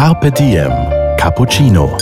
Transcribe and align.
Carpe 0.00 0.32
Diem 0.32 0.72
Cappuccino. 1.18 1.94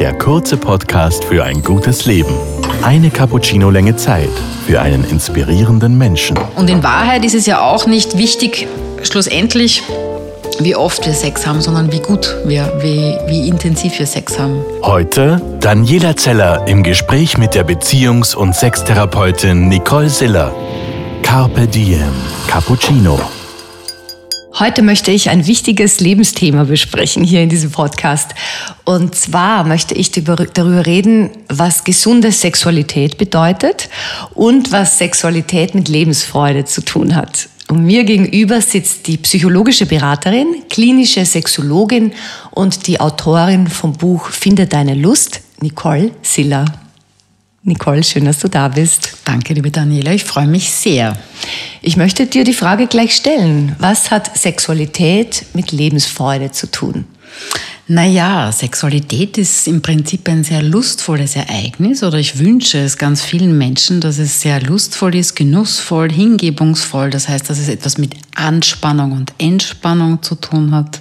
Der 0.00 0.12
kurze 0.18 0.56
Podcast 0.56 1.22
für 1.22 1.44
ein 1.44 1.62
gutes 1.62 2.04
Leben. 2.04 2.34
Eine 2.82 3.10
Cappuccino-Länge 3.10 3.94
Zeit 3.94 4.28
für 4.66 4.80
einen 4.80 5.04
inspirierenden 5.04 5.96
Menschen. 5.96 6.36
Und 6.56 6.68
in 6.68 6.82
Wahrheit 6.82 7.24
ist 7.24 7.36
es 7.36 7.46
ja 7.46 7.60
auch 7.60 7.86
nicht 7.86 8.18
wichtig, 8.18 8.66
schlussendlich, 9.04 9.84
wie 10.58 10.74
oft 10.74 11.06
wir 11.06 11.12
Sex 11.12 11.46
haben, 11.46 11.60
sondern 11.60 11.92
wie 11.92 12.00
gut 12.00 12.34
wir, 12.44 12.72
wie, 12.80 13.14
wie 13.28 13.48
intensiv 13.48 13.96
wir 14.00 14.06
Sex 14.06 14.36
haben. 14.36 14.64
Heute 14.82 15.40
Daniela 15.60 16.16
Zeller 16.16 16.66
im 16.66 16.82
Gespräch 16.82 17.38
mit 17.38 17.54
der 17.54 17.64
Beziehungs- 17.64 18.34
und 18.34 18.56
Sextherapeutin 18.56 19.68
Nicole 19.68 20.08
Siller. 20.08 20.52
Carpe 21.22 21.68
Diem 21.68 22.02
Cappuccino. 22.48 23.16
Heute 24.58 24.82
möchte 24.82 25.12
ich 25.12 25.30
ein 25.30 25.46
wichtiges 25.46 26.00
Lebensthema 26.00 26.64
besprechen 26.64 27.22
hier 27.22 27.42
in 27.42 27.48
diesem 27.48 27.70
Podcast. 27.70 28.34
Und 28.84 29.14
zwar 29.14 29.62
möchte 29.62 29.94
ich 29.94 30.10
darüber 30.10 30.84
reden, 30.84 31.30
was 31.48 31.84
gesunde 31.84 32.32
Sexualität 32.32 33.18
bedeutet 33.18 33.88
und 34.34 34.72
was 34.72 34.98
Sexualität 34.98 35.76
mit 35.76 35.88
Lebensfreude 35.88 36.64
zu 36.64 36.80
tun 36.80 37.14
hat. 37.14 37.48
Und 37.68 37.84
mir 37.84 38.02
gegenüber 38.02 38.60
sitzt 38.60 39.06
die 39.06 39.18
psychologische 39.18 39.86
Beraterin, 39.86 40.64
klinische 40.68 41.24
Sexologin 41.24 42.12
und 42.50 42.88
die 42.88 42.98
Autorin 42.98 43.68
vom 43.68 43.92
Buch 43.92 44.30
Finde 44.30 44.66
deine 44.66 44.94
Lust, 44.94 45.40
Nicole 45.60 46.10
Siller. 46.22 46.64
Nicole, 47.64 48.04
schön, 48.04 48.24
dass 48.24 48.38
du 48.38 48.48
da 48.48 48.68
bist. 48.68 49.18
Danke, 49.24 49.52
liebe 49.52 49.70
Daniela, 49.70 50.12
ich 50.12 50.22
freue 50.22 50.46
mich 50.46 50.70
sehr. 50.70 51.18
Ich 51.82 51.96
möchte 51.96 52.26
dir 52.26 52.44
die 52.44 52.54
Frage 52.54 52.86
gleich 52.86 53.16
stellen. 53.16 53.74
Was 53.80 54.12
hat 54.12 54.38
Sexualität 54.38 55.44
mit 55.54 55.72
Lebensfreude 55.72 56.52
zu 56.52 56.70
tun? 56.70 57.04
Naja, 57.88 58.52
Sexualität 58.52 59.38
ist 59.38 59.66
im 59.66 59.82
Prinzip 59.82 60.28
ein 60.28 60.44
sehr 60.44 60.62
lustvolles 60.62 61.34
Ereignis 61.34 62.04
oder 62.04 62.18
ich 62.18 62.38
wünsche 62.38 62.78
es 62.78 62.96
ganz 62.96 63.22
vielen 63.22 63.58
Menschen, 63.58 64.00
dass 64.00 64.18
es 64.18 64.40
sehr 64.40 64.60
lustvoll 64.60 65.16
ist, 65.16 65.34
genussvoll, 65.34 66.12
hingebungsvoll. 66.12 67.10
Das 67.10 67.28
heißt, 67.28 67.50
dass 67.50 67.58
es 67.58 67.68
etwas 67.68 67.98
mit 67.98 68.14
Anspannung 68.34 69.12
und 69.12 69.32
Entspannung 69.38 70.22
zu 70.22 70.36
tun 70.36 70.72
hat 70.72 71.00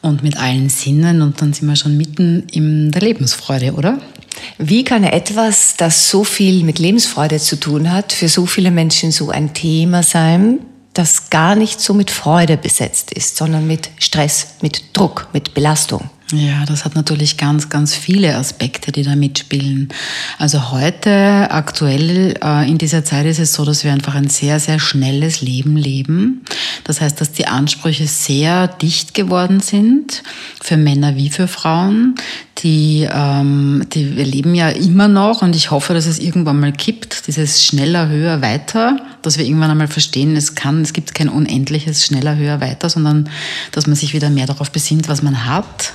und 0.00 0.22
mit 0.22 0.36
allen 0.36 0.68
Sinnen 0.68 1.22
und 1.22 1.40
dann 1.40 1.52
sind 1.52 1.66
wir 1.66 1.76
schon 1.76 1.96
mitten 1.96 2.44
in 2.52 2.92
der 2.92 3.02
Lebensfreude, 3.02 3.72
oder? 3.72 3.98
Wie 4.58 4.84
kann 4.84 5.04
etwas, 5.04 5.76
das 5.76 6.10
so 6.10 6.24
viel 6.24 6.64
mit 6.64 6.78
Lebensfreude 6.78 7.38
zu 7.38 7.56
tun 7.56 7.92
hat, 7.92 8.12
für 8.12 8.28
so 8.28 8.46
viele 8.46 8.70
Menschen 8.70 9.12
so 9.12 9.30
ein 9.30 9.54
Thema 9.54 10.02
sein, 10.02 10.60
das 10.94 11.30
gar 11.30 11.54
nicht 11.54 11.80
so 11.80 11.94
mit 11.94 12.10
Freude 12.10 12.56
besetzt 12.56 13.12
ist, 13.12 13.36
sondern 13.36 13.66
mit 13.66 13.90
Stress, 13.98 14.56
mit 14.62 14.96
Druck, 14.96 15.28
mit 15.32 15.54
Belastung? 15.54 16.08
Ja, 16.32 16.64
das 16.66 16.84
hat 16.84 16.96
natürlich 16.96 17.36
ganz, 17.36 17.68
ganz 17.68 17.94
viele 17.94 18.34
Aspekte, 18.34 18.90
die 18.90 19.04
da 19.04 19.14
mitspielen. 19.14 19.90
Also 20.38 20.72
heute, 20.72 21.48
aktuell 21.52 22.34
äh, 22.42 22.68
in 22.68 22.78
dieser 22.78 23.04
Zeit 23.04 23.26
ist 23.26 23.38
es 23.38 23.52
so, 23.52 23.64
dass 23.64 23.84
wir 23.84 23.92
einfach 23.92 24.16
ein 24.16 24.28
sehr, 24.28 24.58
sehr 24.58 24.80
schnelles 24.80 25.40
Leben 25.40 25.76
leben. 25.76 26.44
Das 26.82 27.00
heißt, 27.00 27.20
dass 27.20 27.30
die 27.30 27.46
Ansprüche 27.46 28.08
sehr 28.08 28.66
dicht 28.66 29.14
geworden 29.14 29.60
sind, 29.60 30.24
für 30.60 30.76
Männer 30.76 31.14
wie 31.14 31.30
für 31.30 31.46
Frauen. 31.46 32.16
Die, 32.58 33.06
ähm, 33.08 33.86
die, 33.92 34.16
wir 34.16 34.24
leben 34.24 34.56
ja 34.56 34.70
immer 34.70 35.06
noch 35.06 35.42
und 35.42 35.54
ich 35.54 35.70
hoffe, 35.70 35.94
dass 35.94 36.06
es 36.06 36.18
irgendwann 36.18 36.58
mal 36.58 36.72
kippt, 36.72 37.28
dieses 37.28 37.62
schneller, 37.62 38.08
höher, 38.08 38.42
weiter, 38.42 38.96
dass 39.22 39.38
wir 39.38 39.44
irgendwann 39.44 39.70
einmal 39.70 39.86
verstehen, 39.86 40.34
es 40.34 40.56
kann, 40.56 40.82
es 40.82 40.92
gibt 40.92 41.14
kein 41.14 41.28
unendliches 41.28 42.04
schneller, 42.04 42.36
höher, 42.36 42.60
weiter, 42.60 42.88
sondern 42.88 43.28
dass 43.70 43.86
man 43.86 43.94
sich 43.94 44.12
wieder 44.12 44.30
mehr 44.30 44.46
darauf 44.46 44.72
besinnt, 44.72 45.08
was 45.08 45.22
man 45.22 45.44
hat 45.44 45.92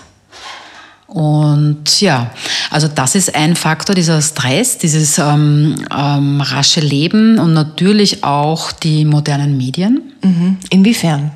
und 1.14 2.00
ja, 2.00 2.31
also 2.70 2.88
das 2.88 3.16
ist 3.16 3.36
ein 3.36 3.58
Faktor, 3.58 3.94
dieser 3.95 4.22
Stress, 4.22 4.78
dieses 4.78 5.17
ähm, 5.17 5.76
ähm, 5.94 6.40
rasche 6.40 6.80
Leben 6.80 7.38
und 7.38 7.54
natürlich 7.54 8.23
auch 8.23 8.72
die 8.72 9.04
modernen 9.04 9.58
Medien. 9.58 10.14
Mhm. 10.23 10.58
Inwiefern? 10.70 11.32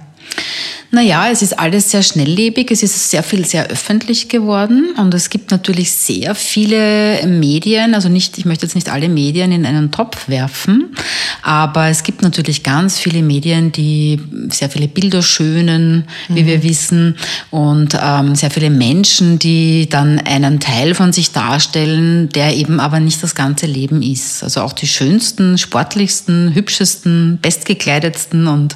Naja, 0.96 1.28
es 1.30 1.42
ist 1.42 1.60
alles 1.60 1.92
sehr 1.92 2.02
schnelllebig, 2.04 2.72
es 2.72 2.82
ist 2.82 3.12
sehr 3.12 3.22
viel 3.22 3.44
sehr 3.44 3.68
öffentlich 3.68 4.30
geworden 4.30 4.94
und 4.98 5.14
es 5.14 5.30
gibt 5.30 5.52
natürlich 5.52 5.92
sehr 5.92 6.36
viele 6.36 7.28
Medien, 7.28 7.94
also 7.94 8.08
nicht, 8.08 8.38
ich 8.38 8.46
möchte 8.46 8.66
jetzt 8.66 8.76
nicht 8.76 8.88
alle 8.88 9.10
Medien 9.10 9.52
in 9.52 9.66
einen 9.66 9.92
Topf 9.92 10.30
werfen, 10.30 10.96
aber 11.42 11.90
es 11.90 12.04
gibt 12.04 12.22
natürlich 12.22 12.64
ganz 12.64 12.98
viele 12.98 13.24
Medien, 13.24 13.74
die 13.74 14.22
sehr 14.50 14.70
viele 14.70 14.88
Bilder 14.88 15.22
schönen, 15.22 16.06
wie 16.30 16.44
mhm. 16.44 16.48
wir 16.48 16.64
wissen, 16.64 17.18
und 17.52 17.98
ähm, 18.02 18.34
sehr 18.36 18.50
viele 18.50 18.70
Menschen, 18.70 19.38
die 19.38 19.90
dann 19.90 20.20
einen 20.20 20.62
Teil 20.62 20.96
von 20.96 21.12
sich 21.12 21.34
darstellen, 21.34 22.30
der 22.30 22.56
eben 22.56 22.80
aber 22.80 23.02
nicht 23.02 23.22
das 23.22 23.36
ganze 23.36 23.66
Leben 23.66 24.02
ist. 24.02 24.46
Also 24.46 24.62
auch 24.62 24.72
die 24.72 24.88
schönsten, 24.88 25.58
sportlichsten, 25.58 26.56
hübschesten, 26.56 27.40
bestgekleidetsten 27.42 28.48
und 28.48 28.76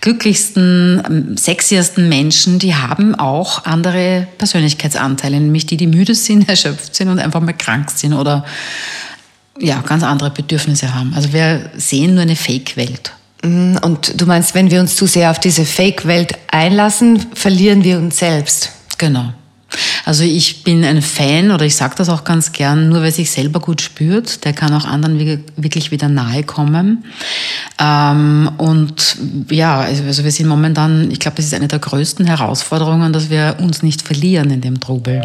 glücklichsten 0.00 1.02
ähm, 1.04 1.36
sexiesten 1.48 2.10
Menschen, 2.10 2.58
die 2.58 2.74
haben 2.74 3.14
auch 3.14 3.64
andere 3.64 4.28
Persönlichkeitsanteile, 4.36 5.40
nämlich 5.40 5.64
die, 5.64 5.78
die 5.78 5.86
müde 5.86 6.14
sind, 6.14 6.46
erschöpft 6.48 6.94
sind 6.94 7.08
und 7.08 7.18
einfach 7.18 7.40
mal 7.40 7.54
krank 7.54 7.90
sind 7.90 8.12
oder 8.12 8.44
ja, 9.58 9.80
ganz 9.80 10.02
andere 10.02 10.30
Bedürfnisse 10.30 10.94
haben. 10.94 11.14
Also 11.14 11.32
wir 11.32 11.70
sehen 11.74 12.12
nur 12.14 12.22
eine 12.22 12.36
Fake-Welt. 12.36 13.12
Mhm, 13.42 13.78
und 13.80 14.20
du 14.20 14.26
meinst, 14.26 14.54
wenn 14.54 14.70
wir 14.70 14.78
uns 14.78 14.96
zu 14.96 15.06
sehr 15.06 15.30
auf 15.30 15.40
diese 15.40 15.64
Fake-Welt 15.64 16.34
einlassen, 16.48 17.24
verlieren 17.32 17.82
wir 17.82 17.96
uns 17.96 18.18
selbst. 18.18 18.72
Genau. 18.98 19.32
Also 20.04 20.24
ich 20.24 20.64
bin 20.64 20.84
ein 20.84 21.00
Fan 21.00 21.50
oder 21.50 21.64
ich 21.64 21.76
sage 21.76 21.94
das 21.96 22.10
auch 22.10 22.24
ganz 22.24 22.52
gern, 22.52 22.90
nur 22.90 23.02
wer 23.02 23.12
sich 23.12 23.30
selber 23.30 23.60
gut 23.60 23.80
spürt, 23.80 24.44
der 24.44 24.52
kann 24.52 24.74
auch 24.74 24.84
anderen 24.84 25.44
wirklich 25.56 25.90
wieder 25.90 26.08
nahe 26.08 26.42
kommen. 26.42 27.04
Ähm, 27.80 28.50
und 28.58 29.16
ja, 29.50 29.80
also, 29.80 30.04
also 30.04 30.24
wir 30.24 30.32
sind 30.32 30.48
momentan, 30.48 31.10
ich 31.10 31.20
glaube, 31.20 31.36
das 31.36 31.46
ist 31.46 31.54
eine 31.54 31.68
der 31.68 31.78
größten 31.78 32.26
Herausforderungen, 32.26 33.12
dass 33.12 33.30
wir 33.30 33.56
uns 33.60 33.82
nicht 33.82 34.02
verlieren 34.02 34.50
in 34.50 34.60
dem 34.60 34.80
Trubel 34.80 35.22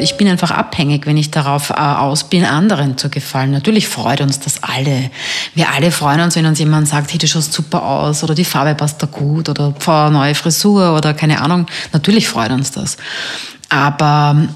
ich 0.00 0.16
bin 0.16 0.28
einfach 0.28 0.50
abhängig, 0.50 1.06
wenn 1.06 1.16
ich 1.16 1.30
darauf 1.30 1.70
äh, 1.70 1.74
aus 1.74 2.24
bin, 2.24 2.44
anderen 2.44 2.98
zu 2.98 3.10
gefallen. 3.10 3.50
Natürlich 3.50 3.88
freut 3.88 4.20
uns 4.20 4.40
das 4.40 4.62
alle. 4.62 5.10
Wir 5.54 5.70
alle 5.70 5.90
freuen 5.90 6.20
uns, 6.20 6.36
wenn 6.36 6.46
uns 6.46 6.58
jemand 6.58 6.88
sagt, 6.88 7.12
hey, 7.12 7.18
du 7.18 7.26
schaust 7.26 7.52
super 7.52 7.82
aus 7.82 8.24
oder 8.24 8.34
die 8.34 8.44
Farbe 8.44 8.74
passt 8.74 9.02
da 9.02 9.06
gut 9.06 9.48
oder 9.48 9.74
neue 10.10 10.34
Frisur 10.34 10.96
oder 10.96 11.14
keine 11.14 11.40
Ahnung. 11.40 11.66
Natürlich 11.92 12.28
freut 12.28 12.50
uns 12.50 12.72
das. 12.72 12.96
Aber 13.68 14.48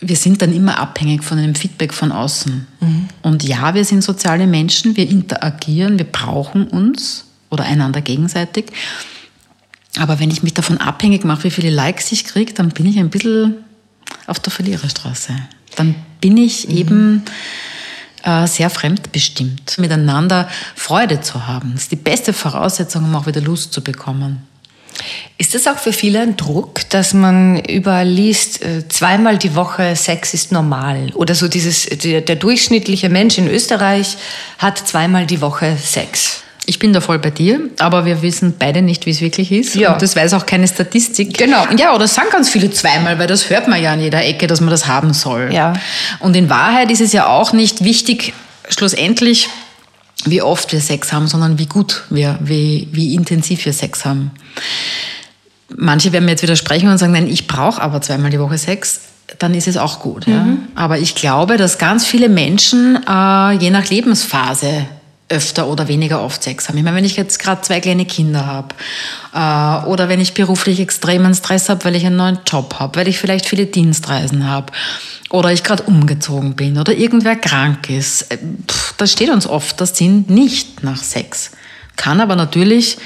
wir 0.00 0.16
sind 0.16 0.42
dann 0.42 0.52
immer 0.52 0.78
abhängig 0.78 1.24
von 1.24 1.38
einem 1.38 1.54
Feedback 1.54 1.92
von 1.92 2.12
außen. 2.12 2.66
Mhm. 2.80 3.08
Und 3.22 3.42
ja, 3.42 3.74
wir 3.74 3.84
sind 3.84 4.02
soziale 4.02 4.46
Menschen, 4.46 4.96
wir 4.96 5.08
interagieren, 5.08 5.98
wir 5.98 6.06
brauchen 6.06 6.68
uns 6.68 7.24
oder 7.50 7.64
einander 7.64 8.00
gegenseitig. 8.00 8.66
Aber 9.98 10.20
wenn 10.20 10.30
ich 10.30 10.42
mich 10.42 10.54
davon 10.54 10.78
abhängig 10.78 11.24
mache, 11.24 11.44
wie 11.44 11.50
viele 11.50 11.70
Likes 11.70 12.12
ich 12.12 12.24
kriege, 12.24 12.52
dann 12.52 12.68
bin 12.68 12.86
ich 12.86 12.98
ein 12.98 13.10
bisschen 13.10 13.56
auf 14.26 14.38
der 14.38 14.52
Verliererstraße. 14.52 15.34
Dann 15.76 15.94
bin 16.20 16.36
ich 16.36 16.68
mhm. 16.68 16.76
eben 16.76 17.22
äh, 18.22 18.46
sehr 18.46 18.70
fremdbestimmt. 18.70 19.78
Miteinander 19.78 20.48
Freude 20.74 21.20
zu 21.20 21.46
haben, 21.46 21.72
das 21.72 21.84
ist 21.84 21.92
die 21.92 21.96
beste 21.96 22.32
Voraussetzung, 22.32 23.04
um 23.04 23.14
auch 23.16 23.26
wieder 23.26 23.40
Lust 23.40 23.72
zu 23.72 23.82
bekommen. 23.82 24.47
Ist 25.36 25.54
das 25.54 25.66
auch 25.66 25.78
für 25.78 25.92
viele 25.92 26.20
ein 26.20 26.36
Druck, 26.36 26.88
dass 26.90 27.14
man 27.14 27.60
überall 27.64 28.08
liest, 28.08 28.62
äh, 28.62 28.88
zweimal 28.88 29.38
die 29.38 29.54
Woche 29.54 29.94
Sex 29.94 30.34
ist 30.34 30.50
normal? 30.50 31.12
Oder 31.14 31.34
so 31.34 31.48
dieses, 31.48 31.86
der, 31.86 32.20
der 32.20 32.36
durchschnittliche 32.36 33.08
Mensch 33.08 33.38
in 33.38 33.48
Österreich 33.48 34.16
hat 34.58 34.78
zweimal 34.78 35.26
die 35.26 35.40
Woche 35.40 35.76
Sex. 35.80 36.42
Ich 36.66 36.78
bin 36.78 36.92
da 36.92 37.00
voll 37.00 37.18
bei 37.18 37.30
dir, 37.30 37.60
aber 37.78 38.04
wir 38.04 38.20
wissen 38.20 38.56
beide 38.58 38.82
nicht, 38.82 39.06
wie 39.06 39.10
es 39.10 39.22
wirklich 39.22 39.50
ist. 39.52 39.74
Ja. 39.74 39.94
Und 39.94 40.02
das 40.02 40.14
weiß 40.14 40.34
auch 40.34 40.44
keine 40.44 40.68
Statistik. 40.68 41.38
Genau. 41.38 41.64
Ja, 41.78 41.94
oder 41.94 42.06
sagen 42.06 42.28
ganz 42.30 42.50
viele 42.50 42.70
zweimal, 42.70 43.18
weil 43.18 43.26
das 43.26 43.48
hört 43.48 43.68
man 43.68 43.82
ja 43.82 43.92
an 43.92 44.00
jeder 44.02 44.22
Ecke, 44.22 44.46
dass 44.46 44.60
man 44.60 44.68
das 44.68 44.86
haben 44.86 45.14
soll. 45.14 45.50
Ja. 45.50 45.72
Und 46.18 46.36
in 46.36 46.50
Wahrheit 46.50 46.90
ist 46.90 47.00
es 47.00 47.14
ja 47.14 47.26
auch 47.26 47.54
nicht 47.54 47.84
wichtig, 47.84 48.34
schlussendlich, 48.68 49.48
wie 50.24 50.42
oft 50.42 50.72
wir 50.72 50.80
Sex 50.80 51.12
haben, 51.12 51.28
sondern 51.28 51.58
wie 51.58 51.66
gut 51.66 52.04
wir, 52.10 52.38
wie, 52.42 52.88
wie 52.92 53.14
intensiv 53.14 53.64
wir 53.64 53.72
Sex 53.72 54.04
haben. 54.04 54.32
Manche 55.76 56.12
werden 56.12 56.24
mir 56.24 56.32
jetzt 56.32 56.42
widersprechen 56.42 56.88
und 56.88 56.98
sagen, 56.98 57.12
nein, 57.12 57.28
ich 57.28 57.46
brauche 57.46 57.80
aber 57.80 58.00
zweimal 58.00 58.30
die 58.30 58.40
Woche 58.40 58.58
Sex 58.58 59.00
dann 59.38 59.54
ist 59.54 59.68
es 59.68 59.76
auch 59.76 60.00
gut. 60.00 60.26
Mhm. 60.26 60.32
Ja. 60.32 60.46
Aber 60.74 60.98
ich 60.98 61.14
glaube, 61.14 61.56
dass 61.56 61.78
ganz 61.78 62.06
viele 62.06 62.28
Menschen 62.28 62.98
äh, 63.06 63.52
je 63.52 63.70
nach 63.70 63.88
Lebensphase 63.88 64.86
öfter 65.30 65.66
oder 65.68 65.88
weniger 65.88 66.22
oft 66.22 66.42
Sex 66.42 66.68
haben. 66.68 66.78
Ich 66.78 66.84
meine, 66.84 66.96
wenn 66.96 67.04
ich 67.04 67.16
jetzt 67.16 67.38
gerade 67.38 67.60
zwei 67.62 67.80
kleine 67.80 68.06
Kinder 68.06 68.46
habe 68.46 68.74
äh, 69.34 69.86
oder 69.86 70.08
wenn 70.08 70.20
ich 70.20 70.32
beruflich 70.34 70.80
extremen 70.80 71.34
Stress 71.34 71.68
habe, 71.68 71.84
weil 71.84 71.96
ich 71.96 72.06
einen 72.06 72.16
neuen 72.16 72.38
Job 72.46 72.76
habe, 72.78 72.98
weil 72.98 73.08
ich 73.08 73.18
vielleicht 73.18 73.46
viele 73.46 73.66
Dienstreisen 73.66 74.48
habe 74.48 74.72
oder 75.30 75.52
ich 75.52 75.62
gerade 75.64 75.82
umgezogen 75.82 76.54
bin 76.56 76.78
oder 76.78 76.94
irgendwer 76.94 77.36
krank 77.36 77.90
ist, 77.90 78.22
äh, 78.32 78.38
pff, 78.66 78.94
da 78.96 79.06
steht 79.06 79.28
uns 79.30 79.46
oft 79.46 79.80
das 79.80 79.96
Sinn 79.96 80.24
nicht 80.28 80.82
nach 80.82 81.02
Sex. 81.02 81.50
Kann 81.96 82.20
aber 82.20 82.36
natürlich 82.36 82.96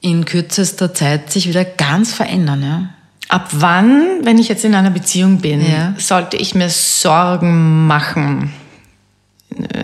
in 0.00 0.24
kürzester 0.26 0.94
Zeit 0.94 1.32
sich 1.32 1.48
wieder 1.48 1.64
ganz 1.64 2.12
verändern. 2.12 2.62
Ja? 2.62 2.88
Ab 3.28 3.48
wann, 3.52 4.20
wenn 4.22 4.38
ich 4.38 4.48
jetzt 4.48 4.64
in 4.64 4.74
einer 4.74 4.90
Beziehung 4.90 5.38
bin, 5.38 5.66
Ja. 5.68 5.94
sollte 5.98 6.36
ich 6.36 6.54
mir 6.54 6.68
Sorgen 6.68 7.86
machen? 7.86 8.52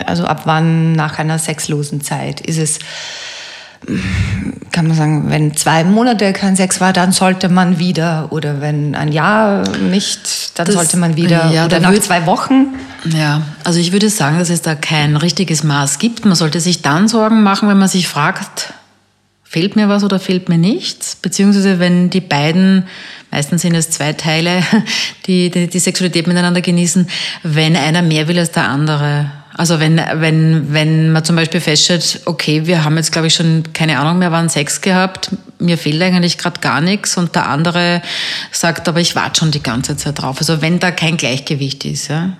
Also 0.05 0.25
ab 0.25 0.41
wann 0.45 0.93
nach 0.93 1.19
einer 1.19 1.39
sexlosen 1.39 2.01
Zeit? 2.01 2.41
Ist 2.41 2.57
es, 2.57 2.79
kann 4.71 4.87
man 4.87 4.95
sagen, 4.95 5.25
wenn 5.29 5.55
zwei 5.57 5.83
Monate 5.83 6.33
kein 6.33 6.55
Sex 6.55 6.79
war, 6.81 6.93
dann 6.93 7.11
sollte 7.11 7.49
man 7.49 7.79
wieder. 7.79 8.27
Oder 8.31 8.61
wenn 8.61 8.95
ein 8.95 9.11
Jahr 9.11 9.63
nicht, 9.79 10.57
dann 10.59 10.65
Das- 10.67 10.75
sollte 10.75 10.97
man 10.97 11.15
wieder. 11.17 11.49
ja, 11.51 11.65
Oder 11.65 11.79
nach 11.79 11.91
würd- 11.91 12.01
zwei 12.01 12.25
Wochen. 12.25 12.67
Ja, 13.15 13.41
also 13.63 13.79
ich 13.79 13.91
würde 13.91 14.09
sagen, 14.09 14.37
dass 14.37 14.49
es 14.51 14.61
da 14.61 14.75
kein 14.75 15.15
richtiges 15.15 15.63
Maß 15.63 15.97
gibt. 15.97 16.25
Man 16.25 16.35
sollte 16.35 16.59
sich 16.59 16.83
dann 16.83 17.07
Sorgen 17.07 17.41
machen, 17.41 17.67
wenn 17.67 17.79
man 17.79 17.87
sich 17.89 18.07
fragt, 18.07 18.73
fehlt 19.43 19.75
mir 19.75 19.89
was 19.89 20.03
oder 20.03 20.19
fehlt 20.19 20.47
mir 20.49 20.59
nichts? 20.59 21.15
Beziehungsweise 21.15 21.79
wenn 21.79 22.11
die 22.11 22.21
beiden, 22.21 22.85
meistens 23.31 23.63
sind 23.63 23.73
es 23.73 23.89
zwei 23.89 24.13
Teile, 24.13 24.61
die 25.25 25.49
die, 25.49 25.67
die 25.67 25.79
Sexualität 25.79 26.27
miteinander 26.27 26.61
genießen, 26.61 27.07
wenn 27.41 27.75
einer 27.75 28.03
mehr 28.03 28.27
will 28.27 28.37
als 28.37 28.51
der 28.51 28.69
andere. 28.69 29.31
Also 29.57 29.79
wenn, 29.79 30.01
wenn, 30.15 30.73
wenn 30.73 31.11
man 31.11 31.25
zum 31.25 31.35
Beispiel 31.35 31.59
feststellt, 31.59 32.21
okay, 32.25 32.67
wir 32.67 32.83
haben 32.83 32.95
jetzt, 32.97 33.11
glaube 33.11 33.27
ich, 33.27 33.35
schon 33.35 33.63
keine 33.73 33.99
Ahnung 33.99 34.19
mehr, 34.19 34.31
wann 34.31 34.49
Sex 34.49 34.81
gehabt, 34.81 35.31
mir 35.59 35.77
fehlt 35.77 36.01
eigentlich 36.01 36.37
gerade 36.37 36.61
gar 36.61 36.81
nichts 36.81 37.17
und 37.17 37.35
der 37.35 37.49
andere 37.49 38.01
sagt, 38.51 38.87
aber 38.87 39.01
ich 39.01 39.15
warte 39.15 39.41
schon 39.41 39.51
die 39.51 39.61
ganze 39.61 39.97
Zeit 39.97 40.21
drauf. 40.21 40.37
Also 40.39 40.61
wenn 40.61 40.79
da 40.79 40.91
kein 40.91 41.17
Gleichgewicht 41.17 41.85
ist, 41.85 42.07
ja. 42.07 42.37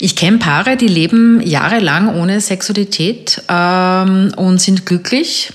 Ich 0.00 0.16
kenne 0.16 0.38
Paare, 0.38 0.76
die 0.76 0.88
leben 0.88 1.40
jahrelang 1.40 2.14
ohne 2.16 2.40
Sexualität 2.40 3.42
ähm, 3.48 4.32
und 4.36 4.60
sind 4.60 4.84
glücklich, 4.84 5.52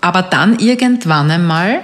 aber 0.00 0.22
dann 0.22 0.58
irgendwann 0.58 1.30
einmal 1.30 1.80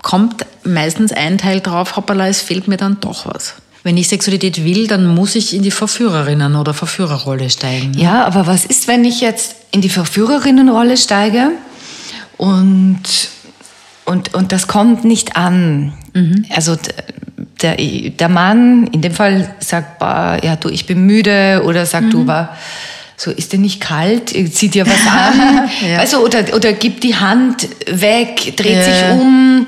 kommt 0.00 0.46
meistens 0.64 1.12
ein 1.12 1.38
Teil 1.38 1.60
drauf, 1.60 1.96
hoppala, 1.96 2.28
es 2.28 2.40
fehlt 2.40 2.68
mir 2.68 2.76
dann 2.76 3.00
doch 3.00 3.26
was. 3.26 3.56
Wenn 3.84 3.96
ich 3.98 4.08
Sexualität 4.08 4.64
will, 4.64 4.86
dann 4.86 5.06
muss 5.14 5.34
ich 5.34 5.54
in 5.54 5.62
die 5.62 5.70
Verführerinnen- 5.70 6.56
oder 6.58 6.72
Verführerrolle 6.74 7.48
steigen. 7.50 7.92
Ja, 7.96 8.24
aber 8.24 8.46
was 8.46 8.64
ist, 8.64 8.88
wenn 8.88 9.04
ich 9.04 9.20
jetzt 9.20 9.54
in 9.72 9.82
die 9.82 9.90
Verführerinnenrolle 9.90 10.96
steige 10.96 11.50
und, 12.38 13.02
und, 14.06 14.34
und 14.34 14.52
das 14.52 14.66
kommt 14.68 15.04
nicht 15.04 15.36
an? 15.36 15.92
Also 16.50 16.76
d- 16.76 16.90
der, 17.60 17.76
der 17.76 18.28
Mann 18.28 18.86
in 18.88 19.02
dem 19.02 19.12
Fall 19.12 19.54
sagt, 19.60 19.98
bah, 19.98 20.38
ja, 20.42 20.56
du, 20.56 20.68
ich 20.70 20.86
bin 20.86 21.04
müde 21.06 21.62
oder 21.66 21.84
sagt, 21.86 22.12
du, 22.12 22.24
bah, 22.24 22.56
so 23.16 23.30
ist 23.30 23.52
dir 23.52 23.58
nicht 23.58 23.80
kalt, 23.80 24.30
zieh 24.30 24.68
dir 24.68 24.86
was 24.86 25.06
an. 25.06 25.68
Ja. 25.88 25.98
Also, 25.98 26.18
oder, 26.24 26.42
oder 26.54 26.72
gib 26.72 27.00
die 27.02 27.14
Hand 27.16 27.68
weg, 27.86 28.54
dreht 28.56 28.76
Ja. 28.76 28.82
sich 28.84 29.20
um. 29.20 29.66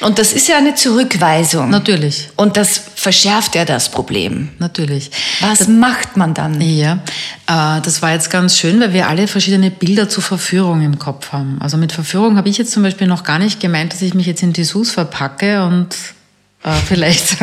Und 0.00 0.18
das 0.18 0.32
ist 0.32 0.48
ja 0.48 0.58
eine 0.58 0.74
Zurückweisung. 0.74 1.70
Natürlich, 1.70 2.28
Und 2.36 2.56
das 2.56 2.82
verschärft 2.94 3.54
ja 3.54 3.64
das 3.64 3.90
Problem. 3.90 4.50
natürlich. 4.58 5.10
Was 5.40 5.68
macht 5.68 6.16
man 6.16 6.34
dann? 6.34 6.60
Ja, 6.60 6.98
äh, 7.46 7.80
das 7.80 8.02
war 8.02 8.12
jetzt 8.12 8.30
ganz 8.30 8.56
schön, 8.56 8.80
weil 8.80 8.92
wir 8.92 9.08
alle 9.08 9.26
verschiedene 9.26 9.70
Bilder 9.70 10.08
zur 10.08 10.22
Verführung 10.22 10.82
im 10.82 10.98
Kopf 10.98 11.32
haben. 11.32 11.58
Also 11.60 11.76
mit 11.76 11.92
Verführung 11.92 12.36
habe 12.36 12.48
ich 12.48 12.58
jetzt 12.58 12.72
zum 12.72 12.82
Beispiel 12.82 13.06
noch 13.06 13.24
gar 13.24 13.38
nicht 13.38 13.60
gemeint, 13.60 13.92
dass 13.92 14.02
ich 14.02 14.14
mich 14.14 14.26
jetzt 14.26 14.42
in 14.42 14.52
Dessous 14.52 14.92
verpacke 14.92 15.64
und 15.64 15.94
äh, 16.64 16.72
vielleicht 16.86 17.36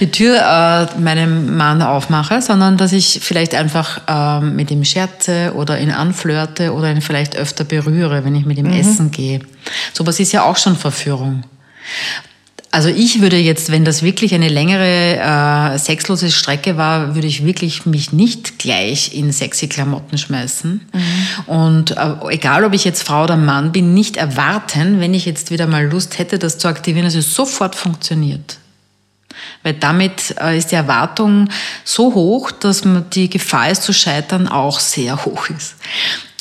die 0.00 0.10
Tür 0.10 0.38
äh, 0.38 0.98
meinem 0.98 1.56
Mann 1.56 1.82
aufmache, 1.82 2.42
sondern 2.42 2.76
dass 2.76 2.92
ich 2.92 3.20
vielleicht 3.22 3.54
einfach 3.54 4.00
ähm, 4.08 4.56
mit 4.56 4.70
ihm 4.70 4.84
scherze 4.84 5.52
oder 5.54 5.80
ihn 5.80 5.90
anflirte 5.90 6.72
oder 6.72 6.90
ihn 6.90 7.00
vielleicht 7.00 7.36
öfter 7.36 7.64
berühre, 7.64 8.24
wenn 8.24 8.34
ich 8.34 8.44
mit 8.44 8.58
ihm 8.58 8.72
essen 8.72 9.10
gehe. 9.10 9.40
Sowas 9.92 10.18
ist 10.20 10.32
ja 10.32 10.44
auch 10.44 10.56
schon 10.56 10.76
Verführung. 10.76 11.44
Also 12.74 12.88
ich 12.88 13.20
würde 13.20 13.36
jetzt, 13.36 13.70
wenn 13.70 13.84
das 13.84 14.02
wirklich 14.02 14.34
eine 14.34 14.48
längere 14.48 15.74
äh, 15.74 15.78
sexlose 15.78 16.30
Strecke 16.30 16.78
war, 16.78 17.14
würde 17.14 17.26
ich 17.26 17.44
wirklich 17.44 17.84
mich 17.84 18.14
nicht 18.14 18.58
gleich 18.58 19.14
in 19.14 19.30
sexy 19.30 19.68
Klamotten 19.68 20.16
schmeißen. 20.16 20.80
Und 21.46 21.90
äh, 21.90 22.14
egal, 22.30 22.64
ob 22.64 22.72
ich 22.72 22.86
jetzt 22.86 23.02
Frau 23.02 23.24
oder 23.24 23.36
Mann 23.36 23.72
bin, 23.72 23.92
nicht 23.92 24.16
erwarten, 24.16 25.00
wenn 25.00 25.12
ich 25.12 25.26
jetzt 25.26 25.50
wieder 25.50 25.66
mal 25.66 25.84
Lust 25.84 26.18
hätte, 26.18 26.38
das 26.38 26.56
zu 26.56 26.66
aktivieren, 26.66 27.04
dass 27.04 27.14
es 27.14 27.34
sofort 27.34 27.74
funktioniert. 27.74 28.56
Weil 29.62 29.74
damit 29.74 30.34
äh, 30.40 30.56
ist 30.56 30.72
die 30.72 30.76
Erwartung 30.76 31.50
so 31.84 32.14
hoch, 32.14 32.50
dass 32.52 32.84
die 33.12 33.28
Gefahr, 33.28 33.68
es 33.68 33.82
zu 33.82 33.92
scheitern, 33.92 34.48
auch 34.48 34.80
sehr 34.80 35.26
hoch 35.26 35.50
ist. 35.50 35.76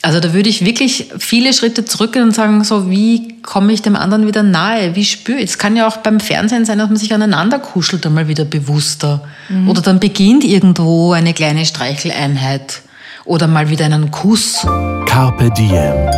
Also 0.03 0.19
da 0.19 0.33
würde 0.33 0.49
ich 0.49 0.65
wirklich 0.65 1.11
viele 1.19 1.53
Schritte 1.53 1.85
zurückgehen 1.85 2.25
und 2.25 2.33
sagen, 2.33 2.63
so 2.63 2.89
wie 2.89 3.39
komme 3.43 3.71
ich 3.71 3.83
dem 3.83 3.95
anderen 3.95 4.25
wieder 4.25 4.41
nahe? 4.41 4.95
Wie 4.95 5.05
spüre 5.05 5.37
ich? 5.37 5.51
Es 5.51 5.57
kann 5.59 5.75
ja 5.75 5.87
auch 5.87 5.97
beim 5.97 6.19
Fernsehen 6.19 6.65
sein, 6.65 6.79
dass 6.79 6.89
man 6.89 6.97
sich 6.97 7.13
aneinander 7.13 7.59
kuschelt, 7.59 8.05
einmal 8.05 8.27
wieder 8.27 8.45
bewusster. 8.45 9.21
Oder 9.67 9.81
dann 9.81 9.99
beginnt 9.99 10.43
irgendwo 10.43 11.11
eine 11.11 11.33
kleine 11.33 11.65
Streicheleinheit. 11.65 12.81
Oder 13.25 13.47
mal 13.47 13.69
wieder 13.69 13.85
einen 13.85 14.09
Kuss. 14.09 14.65
Carpe 15.05 15.51
Diem. 15.51 16.09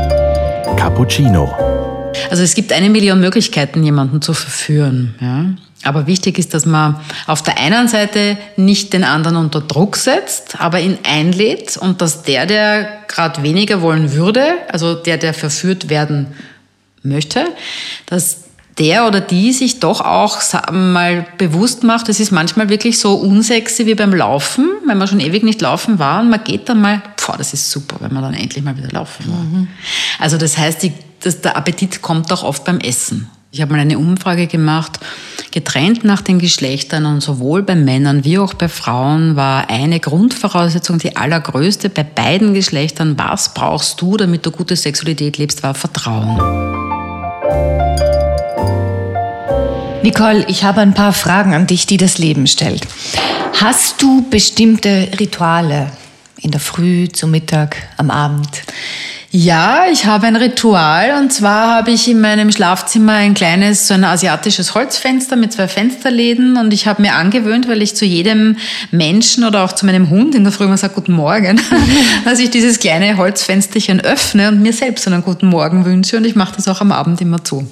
Cappuccino. 0.77 1.51
Also 2.29 2.43
es 2.43 2.55
gibt 2.55 2.71
eine 2.71 2.89
Million 2.89 3.19
Möglichkeiten, 3.19 3.83
jemanden 3.83 4.21
zu 4.21 4.33
verführen. 4.33 5.15
Ja? 5.19 5.45
Aber 5.83 6.07
wichtig 6.07 6.39
ist, 6.39 6.53
dass 6.53 6.65
man 6.65 6.99
auf 7.27 7.41
der 7.41 7.59
einen 7.59 7.87
Seite 7.87 8.37
nicht 8.55 8.93
den 8.93 9.03
anderen 9.03 9.37
unter 9.37 9.61
Druck 9.61 9.97
setzt, 9.97 10.59
aber 10.59 10.79
ihn 10.79 10.97
einlädt 11.03 11.77
und 11.77 12.01
dass 12.01 12.23
der, 12.23 12.45
der 12.45 12.87
gerade 13.07 13.43
weniger 13.43 13.81
wollen 13.81 14.13
würde, 14.13 14.53
also 14.71 14.95
der, 14.95 15.17
der 15.17 15.33
verführt 15.33 15.89
werden 15.89 16.27
möchte, 17.03 17.45
dass 18.05 18.43
der 18.79 19.07
oder 19.07 19.21
die 19.21 19.53
sich 19.53 19.79
doch 19.79 20.01
auch 20.01 20.39
mal 20.71 21.27
bewusst 21.37 21.83
macht, 21.83 22.09
es 22.09 22.19
ist 22.19 22.31
manchmal 22.31 22.69
wirklich 22.69 22.97
so 22.97 23.15
unsexy 23.15 23.85
wie 23.85 23.95
beim 23.95 24.13
Laufen, 24.13 24.69
wenn 24.87 24.97
man 24.97 25.07
schon 25.07 25.19
ewig 25.19 25.43
nicht 25.43 25.61
laufen 25.61 25.99
war 25.99 26.21
und 26.21 26.29
man 26.29 26.43
geht 26.43 26.69
dann 26.69 26.81
mal, 26.81 27.01
boah, 27.23 27.37
das 27.37 27.53
ist 27.53 27.69
super, 27.69 27.97
wenn 27.99 28.13
man 28.13 28.23
dann 28.23 28.33
endlich 28.33 28.63
mal 28.63 28.75
wieder 28.75 28.89
laufen 28.89 29.25
war. 29.27 29.67
Also 30.19 30.37
das 30.37 30.57
heißt, 30.57 30.81
die, 30.81 30.93
das, 31.19 31.41
der 31.41 31.55
Appetit 31.55 32.01
kommt 32.01 32.31
auch 32.31 32.43
oft 32.43 32.63
beim 32.63 32.79
Essen. 32.79 33.29
Ich 33.55 33.61
habe 33.61 33.73
mal 33.73 33.81
eine 33.81 33.99
Umfrage 33.99 34.47
gemacht, 34.47 34.99
getrennt 35.51 36.03
nach 36.03 36.21
den 36.21 36.39
Geschlechtern 36.39 37.05
und 37.05 37.21
sowohl 37.21 37.61
bei 37.61 37.75
Männern 37.75 38.25
wie 38.25 38.39
auch 38.39 38.55
bei 38.55 38.67
Frauen 38.67 39.35
war 39.35 39.69
eine 39.69 39.99
Grundvoraussetzung, 39.99 40.97
die 40.97 41.15
allergrößte 41.15 41.91
bei 41.91 42.01
beiden 42.01 42.55
Geschlechtern, 42.55 43.15
was 43.15 43.53
brauchst 43.53 44.01
du, 44.01 44.17
damit 44.17 44.43
du 44.43 44.49
gute 44.49 44.75
Sexualität 44.75 45.37
lebst, 45.37 45.61
war 45.61 45.75
Vertrauen. 45.75 46.35
Nicole, 50.01 50.45
ich 50.47 50.63
habe 50.63 50.81
ein 50.81 50.95
paar 50.95 51.13
Fragen 51.13 51.53
an 51.53 51.67
dich, 51.67 51.85
die 51.85 51.97
das 51.97 52.17
Leben 52.17 52.47
stellt. 52.47 52.87
Hast 53.61 54.01
du 54.01 54.27
bestimmte 54.31 55.09
Rituale 55.19 55.91
in 56.41 56.49
der 56.49 56.59
Früh, 56.59 57.07
zum 57.07 57.29
Mittag, 57.29 57.77
am 57.97 58.09
Abend? 58.09 58.63
Ja, 59.35 59.85
ich 59.91 60.05
habe 60.05 60.27
ein 60.27 60.35
Ritual 60.35 61.19
und 61.19 61.33
zwar 61.33 61.77
habe 61.77 61.89
ich 61.89 62.07
in 62.07 62.21
meinem 62.21 62.51
Schlafzimmer 62.51 63.13
ein 63.13 63.33
kleines, 63.33 63.87
so 63.87 63.95
ein 63.95 64.03
asiatisches 64.03 64.75
Holzfenster 64.75 65.35
mit 65.37 65.51
zwei 65.51 65.67
Fensterläden 65.67 66.55
und 66.55 66.71
ich 66.71 66.85
habe 66.85 67.01
mir 67.01 67.15
angewöhnt, 67.15 67.67
weil 67.67 67.81
ich 67.81 67.95
zu 67.95 68.05
jedem 68.05 68.57
Menschen 68.91 69.43
oder 69.43 69.63
auch 69.63 69.71
zu 69.71 69.87
meinem 69.87 70.11
Hund 70.11 70.35
in 70.35 70.43
der 70.43 70.53
Früh 70.53 70.65
immer 70.65 70.77
sage 70.77 70.93
Guten 70.93 71.13
Morgen, 71.13 71.59
dass 72.25 72.37
ich 72.37 72.51
dieses 72.51 72.77
kleine 72.77 73.17
Holzfensterchen 73.17 74.01
öffne 74.01 74.49
und 74.49 74.61
mir 74.61 74.71
selbst 74.71 75.07
einen 75.07 75.23
guten 75.23 75.47
Morgen 75.47 75.83
wünsche 75.83 76.17
und 76.17 76.25
ich 76.25 76.35
mache 76.35 76.57
das 76.57 76.67
auch 76.67 76.81
am 76.81 76.91
Abend 76.91 77.19
immer 77.19 77.43
zu. 77.43 77.67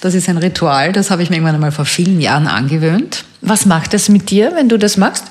Das 0.00 0.14
ist 0.14 0.30
ein 0.30 0.38
Ritual, 0.38 0.92
das 0.92 1.10
habe 1.10 1.22
ich 1.22 1.28
mir 1.28 1.36
irgendwann 1.36 1.56
einmal 1.56 1.72
vor 1.72 1.84
vielen 1.84 2.22
Jahren 2.22 2.46
angewöhnt. 2.46 3.26
Was 3.42 3.66
macht 3.66 3.92
das 3.92 4.08
mit 4.08 4.30
dir, 4.30 4.52
wenn 4.54 4.70
du 4.70 4.78
das 4.78 4.96
machst? 4.96 5.24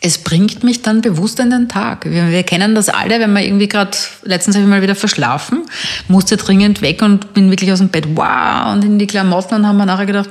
Es 0.00 0.18
bringt 0.18 0.62
mich 0.62 0.82
dann 0.82 1.00
bewusst 1.00 1.40
in 1.40 1.50
den 1.50 1.68
Tag. 1.68 2.04
Wir, 2.04 2.28
wir 2.30 2.42
kennen 2.44 2.74
das 2.74 2.88
alle, 2.88 3.18
wenn 3.18 3.32
man 3.32 3.42
irgendwie 3.42 3.68
gerade, 3.68 3.96
letztens 4.22 4.54
habe 4.56 4.64
ich 4.64 4.70
mal 4.70 4.82
wieder 4.82 4.94
verschlafen, 4.94 5.62
musste 6.06 6.36
dringend 6.36 6.82
weg 6.82 7.02
und 7.02 7.34
bin 7.34 7.50
wirklich 7.50 7.72
aus 7.72 7.78
dem 7.78 7.88
Bett, 7.88 8.06
wow, 8.14 8.72
und 8.72 8.84
in 8.84 8.98
die 8.98 9.08
Klamotten 9.08 9.56
und 9.56 9.66
haben 9.66 9.76
wir 9.76 9.86
nachher 9.86 10.06
gedacht, 10.06 10.30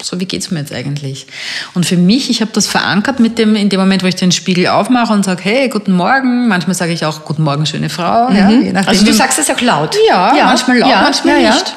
so, 0.00 0.20
wie 0.20 0.26
geht's 0.26 0.50
mir 0.50 0.60
jetzt 0.60 0.72
eigentlich? 0.72 1.26
Und 1.74 1.86
für 1.86 1.96
mich, 1.96 2.30
ich 2.30 2.40
habe 2.40 2.52
das 2.52 2.68
verankert 2.68 3.18
mit 3.18 3.38
dem, 3.38 3.56
in 3.56 3.68
dem 3.68 3.80
Moment, 3.80 4.02
wo 4.02 4.06
ich 4.06 4.14
den 4.14 4.30
Spiegel 4.30 4.68
aufmache 4.68 5.12
und 5.12 5.24
sage, 5.24 5.40
hey, 5.42 5.68
guten 5.68 5.92
Morgen. 5.92 6.46
Manchmal 6.46 6.74
sage 6.74 6.92
ich 6.92 7.04
auch, 7.04 7.24
guten 7.24 7.42
Morgen, 7.42 7.66
schöne 7.66 7.88
Frau. 7.88 8.30
Ja, 8.30 8.48
je 8.50 8.72
nachdem, 8.72 8.88
Also 8.88 9.04
du 9.04 9.12
sagst 9.12 9.40
es 9.40 9.50
auch 9.50 9.60
laut. 9.60 9.96
ja, 10.08 10.32
manchmal 10.44 10.78
laut, 10.78 10.90
ja, 10.90 11.02
manchmal 11.02 11.34
ja, 11.36 11.48
ja. 11.48 11.54
nicht. 11.54 11.76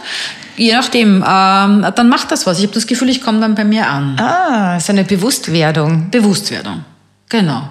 Je 0.58 0.74
nachdem, 0.74 1.26
ähm, 1.28 1.86
dann 1.96 2.10
macht 2.10 2.32
das 2.32 2.46
was. 2.46 2.60
Ich 2.60 2.66
habe 2.66 2.74
das 2.76 2.86
Gefühl, 2.86 3.10
ich 3.10 3.22
komme 3.22 3.40
dann 3.40 3.56
bei 3.56 3.64
mir 3.64 3.90
an. 3.90 4.20
Ah, 4.20 4.80
so 4.80 4.92
eine 4.92 5.04
Bewusstwerdung. 5.04 6.12
Bewusstwerdung. 6.12 6.86
Genau. 7.32 7.70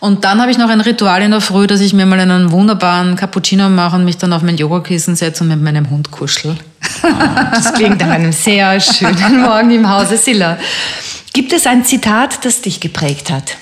Und 0.00 0.24
dann 0.24 0.40
habe 0.40 0.50
ich 0.50 0.58
noch 0.58 0.68
ein 0.68 0.82
Ritual 0.82 1.22
in 1.22 1.30
der 1.30 1.40
Früh, 1.40 1.66
dass 1.66 1.80
ich 1.80 1.94
mir 1.94 2.04
mal 2.04 2.20
einen 2.20 2.50
wunderbaren 2.50 3.16
Cappuccino 3.16 3.70
mache 3.70 3.96
und 3.96 4.04
mich 4.04 4.18
dann 4.18 4.32
auf 4.34 4.42
mein 4.42 4.58
Yogakissen 4.58 5.16
setze 5.16 5.44
und 5.44 5.48
mit 5.48 5.62
meinem 5.62 5.88
Hund 5.88 6.10
kuschel. 6.10 6.56
Das 7.54 7.72
klingt 7.72 8.00
nach 8.00 8.10
einem 8.10 8.32
sehr 8.32 8.78
schönen 8.80 9.40
Morgen 9.40 9.70
im 9.70 9.88
Hause 9.88 10.18
Silla. 10.18 10.58
Gibt 11.32 11.52
es 11.52 11.66
ein 11.66 11.84
Zitat, 11.84 12.44
das 12.44 12.60
dich 12.60 12.80
geprägt 12.80 13.30
hat? 13.30 13.56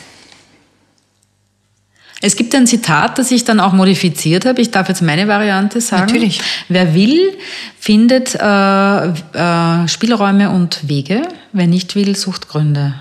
Es 2.22 2.36
gibt 2.36 2.54
ein 2.54 2.66
Zitat, 2.66 3.18
das 3.18 3.30
ich 3.30 3.44
dann 3.44 3.60
auch 3.60 3.72
modifiziert 3.72 4.46
habe. 4.46 4.60
Ich 4.62 4.70
darf 4.70 4.88
jetzt 4.88 5.02
meine 5.02 5.28
Variante 5.28 5.80
sagen. 5.80 6.06
Natürlich. 6.06 6.40
Wer 6.68 6.94
will, 6.94 7.36
findet 7.78 8.34
äh, 8.34 9.06
äh, 9.06 9.88
Spielräume 9.88 10.50
und 10.50 10.88
Wege. 10.88 11.22
Wer 11.52 11.66
nicht 11.66 11.94
will, 11.94 12.16
sucht 12.16 12.48
Gründe. 12.48 12.94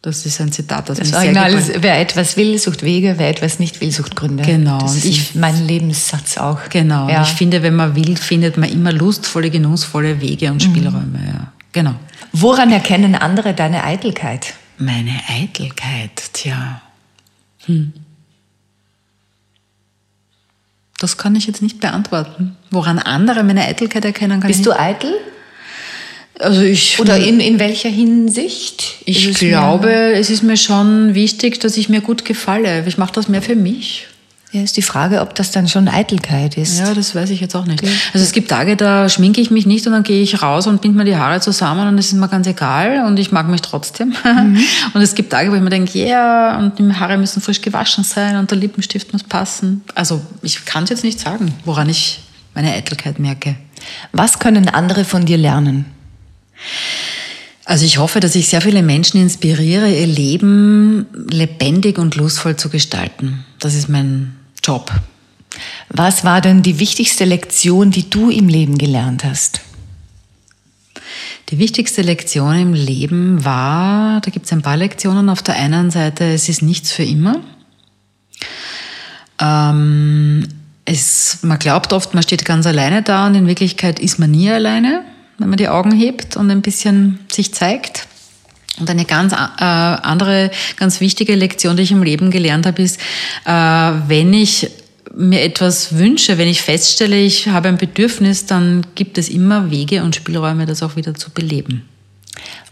Das 0.00 0.24
ist 0.24 0.40
ein 0.40 0.52
Zitat, 0.52 0.88
mich 0.90 1.08
sehr 1.08 1.18
Original 1.18 1.52
ist, 1.52 1.82
wer 1.82 2.00
etwas 2.00 2.36
will, 2.36 2.56
sucht 2.58 2.82
Wege, 2.84 3.14
wer 3.16 3.28
etwas 3.30 3.58
nicht 3.58 3.80
will, 3.80 3.90
sucht 3.90 4.14
Gründe. 4.14 4.44
Genau. 4.44 4.78
Das 4.78 4.92
Und 4.92 4.98
ist 4.98 5.04
ich- 5.06 5.34
mein 5.34 5.66
Lebenssatz 5.66 6.38
auch. 6.38 6.68
Genau. 6.70 7.08
Ja. 7.08 7.22
Ich 7.22 7.30
finde, 7.30 7.62
wenn 7.64 7.74
man 7.74 7.96
will, 7.96 8.16
findet 8.16 8.56
man 8.56 8.70
immer 8.70 8.92
lustvolle, 8.92 9.50
genussvolle 9.50 10.20
Wege 10.20 10.52
und 10.52 10.62
Spielräume. 10.62 11.18
Ja. 11.26 11.52
Genau. 11.72 11.94
Woran 12.32 12.70
erkennen 12.70 13.16
andere 13.16 13.54
deine 13.54 13.82
Eitelkeit? 13.82 14.54
Meine 14.78 15.18
Eitelkeit, 15.28 16.32
tja. 16.32 16.80
Hm. 17.66 17.92
Das 21.00 21.16
kann 21.16 21.34
ich 21.36 21.46
jetzt 21.46 21.62
nicht 21.62 21.80
beantworten. 21.80 22.56
Woran 22.70 22.98
andere 22.98 23.42
meine 23.44 23.64
Eitelkeit 23.64 24.04
erkennen 24.04 24.40
kann 24.40 24.48
Bist 24.48 24.60
ich 24.60 24.64
du 24.66 24.78
eitel? 24.78 25.12
Also 26.38 26.62
ich, 26.62 26.98
Oder 27.00 27.16
in, 27.16 27.40
in 27.40 27.58
welcher 27.58 27.88
Hinsicht? 27.88 28.96
ich 29.04 29.34
glaube, 29.34 29.90
es 30.12 30.30
ist 30.30 30.42
mir 30.42 30.56
schon 30.56 31.14
wichtig, 31.14 31.58
dass 31.60 31.76
ich 31.76 31.88
mir 31.88 32.00
gut 32.00 32.24
gefalle. 32.24 32.84
Ich 32.86 32.98
mache 32.98 33.12
das 33.12 33.28
mehr 33.28 33.42
für 33.42 33.56
mich. 33.56 34.06
Ja, 34.50 34.62
ist 34.62 34.78
die 34.78 34.82
Frage, 34.82 35.20
ob 35.20 35.34
das 35.34 35.50
dann 35.50 35.68
schon 35.68 35.88
Eitelkeit 35.88 36.56
ist. 36.56 36.78
Ja, 36.78 36.94
das 36.94 37.14
weiß 37.14 37.28
ich 37.28 37.40
jetzt 37.40 37.54
auch 37.54 37.66
nicht. 37.66 37.82
Also 38.14 38.24
es 38.24 38.32
gibt 38.32 38.48
Tage, 38.48 38.76
da 38.76 39.10
schminke 39.10 39.42
ich 39.42 39.50
mich 39.50 39.66
nicht 39.66 39.86
und 39.86 39.92
dann 39.92 40.04
gehe 40.04 40.22
ich 40.22 40.40
raus 40.40 40.66
und 40.66 40.80
bind 40.80 40.96
mir 40.96 41.04
die 41.04 41.16
Haare 41.16 41.40
zusammen 41.40 41.86
und 41.86 41.98
es 41.98 42.06
ist 42.06 42.14
mir 42.14 42.28
ganz 42.28 42.46
egal 42.46 43.04
und 43.06 43.18
ich 43.18 43.30
mag 43.30 43.46
mich 43.48 43.60
trotzdem. 43.60 44.14
Und 44.94 45.02
es 45.02 45.14
gibt 45.14 45.30
Tage, 45.30 45.50
wo 45.50 45.54
ich 45.54 45.60
mir 45.60 45.70
denke, 45.70 45.98
ja, 46.06 46.58
und 46.58 46.78
die 46.78 46.92
Haare 46.94 47.18
müssen 47.18 47.42
frisch 47.42 47.60
gewaschen 47.60 48.04
sein 48.04 48.36
und 48.36 48.50
der 48.50 48.58
Lippenstift 48.58 49.12
muss 49.12 49.22
passen. 49.22 49.82
Also 49.94 50.22
ich 50.42 50.64
kann 50.64 50.84
es 50.84 50.90
jetzt 50.90 51.04
nicht 51.04 51.20
sagen, 51.20 51.54
woran 51.64 51.88
ich 51.88 52.20
meine 52.54 52.72
Eitelkeit 52.72 53.18
merke. 53.18 53.56
Was 54.12 54.38
können 54.38 54.68
andere 54.68 55.04
von 55.04 55.26
dir 55.26 55.36
lernen? 55.36 55.86
Also 57.64 57.84
ich 57.84 57.98
hoffe, 57.98 58.20
dass 58.20 58.34
ich 58.34 58.48
sehr 58.48 58.62
viele 58.62 58.82
Menschen 58.82 59.20
inspiriere, 59.20 59.90
ihr 59.90 60.06
Leben 60.06 61.06
lebendig 61.28 61.98
und 61.98 62.16
lustvoll 62.16 62.56
zu 62.56 62.70
gestalten. 62.70 63.44
Das 63.58 63.74
ist 63.74 63.88
mein 63.88 64.36
Job. 64.64 64.90
Was 65.90 66.24
war 66.24 66.40
denn 66.40 66.62
die 66.62 66.78
wichtigste 66.78 67.24
Lektion, 67.24 67.90
die 67.90 68.08
du 68.08 68.30
im 68.30 68.48
Leben 68.48 68.78
gelernt 68.78 69.24
hast? 69.24 69.60
Die 71.50 71.58
wichtigste 71.58 72.02
Lektion 72.02 72.54
im 72.58 72.74
Leben 72.74 73.44
war, 73.44 74.20
da 74.20 74.30
gibt 74.30 74.46
es 74.46 74.52
ein 74.52 74.62
paar 74.62 74.76
Lektionen. 74.76 75.28
Auf 75.30 75.42
der 75.42 75.56
einen 75.56 75.90
Seite, 75.90 76.24
es 76.24 76.48
ist 76.48 76.62
nichts 76.62 76.92
für 76.92 77.04
immer. 77.04 77.40
Ähm, 79.40 80.46
es, 80.84 81.38
man 81.42 81.58
glaubt 81.58 81.92
oft, 81.92 82.14
man 82.14 82.22
steht 82.22 82.44
ganz 82.44 82.66
alleine 82.66 83.02
da 83.02 83.26
und 83.26 83.34
in 83.34 83.46
Wirklichkeit 83.46 83.98
ist 83.98 84.18
man 84.18 84.30
nie 84.30 84.50
alleine, 84.50 85.04
wenn 85.38 85.48
man 85.48 85.56
die 85.56 85.68
Augen 85.68 85.92
hebt 85.92 86.36
und 86.36 86.50
ein 86.50 86.62
bisschen 86.62 87.20
sich 87.32 87.54
zeigt. 87.54 88.06
Und 88.78 88.90
eine 88.90 89.04
ganz 89.04 89.32
äh, 89.32 89.36
andere, 89.64 90.50
ganz 90.76 91.00
wichtige 91.00 91.34
Lektion, 91.34 91.76
die 91.76 91.82
ich 91.82 91.90
im 91.90 92.02
Leben 92.02 92.30
gelernt 92.30 92.66
habe, 92.66 92.82
ist, 92.82 93.00
äh, 93.44 93.50
wenn 93.50 94.32
ich 94.32 94.70
mir 95.16 95.42
etwas 95.42 95.96
wünsche, 95.96 96.38
wenn 96.38 96.46
ich 96.46 96.62
feststelle, 96.62 97.18
ich 97.18 97.48
habe 97.48 97.68
ein 97.68 97.76
Bedürfnis, 97.76 98.46
dann 98.46 98.86
gibt 98.94 99.18
es 99.18 99.28
immer 99.28 99.70
Wege 99.70 100.04
und 100.04 100.14
Spielräume, 100.14 100.66
das 100.66 100.82
auch 100.82 100.94
wieder 100.94 101.14
zu 101.14 101.30
beleben. 101.30 101.88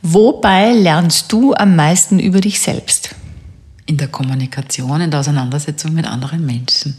Wobei 0.02 0.72
lernst 0.72 1.32
du 1.32 1.54
am 1.54 1.74
meisten 1.74 2.20
über 2.20 2.40
dich 2.40 2.60
selbst? 2.60 3.10
In 3.86 3.96
der 3.96 4.08
Kommunikation, 4.08 5.00
in 5.00 5.10
der 5.10 5.20
Auseinandersetzung 5.20 5.92
mit 5.94 6.06
anderen 6.06 6.44
Menschen. 6.46 6.96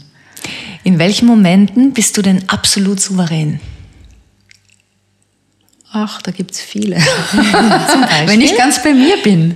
In 0.84 0.98
welchen 0.98 1.26
Momenten 1.26 1.92
bist 1.92 2.16
du 2.16 2.22
denn 2.22 2.48
absolut 2.48 3.00
souverän? 3.00 3.60
Ach, 5.90 6.20
da 6.20 6.32
gibt's 6.32 6.60
viele. 6.60 6.96
wenn 8.26 8.42
ich 8.42 8.56
ganz 8.58 8.82
bei 8.82 8.92
mir 8.92 9.16
bin. 9.22 9.54